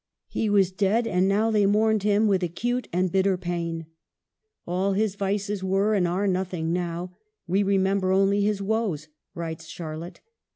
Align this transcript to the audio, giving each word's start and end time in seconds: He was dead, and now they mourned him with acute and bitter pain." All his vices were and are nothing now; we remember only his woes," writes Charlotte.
He 0.29 0.49
was 0.49 0.71
dead, 0.71 1.05
and 1.05 1.27
now 1.27 1.51
they 1.51 1.67
mourned 1.67 2.01
him 2.01 2.25
with 2.27 2.41
acute 2.41 2.87
and 2.91 3.11
bitter 3.11 3.37
pain." 3.37 3.85
All 4.65 4.93
his 4.93 5.13
vices 5.13 5.63
were 5.63 5.93
and 5.93 6.07
are 6.07 6.25
nothing 6.25 6.73
now; 6.73 7.15
we 7.45 7.61
remember 7.61 8.11
only 8.11 8.41
his 8.41 8.63
woes," 8.63 9.09
writes 9.35 9.67
Charlotte. 9.67 10.21